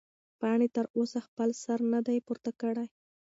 [0.39, 2.87] پاڼې تر اوسه خپل سر نه دی پورته کړی.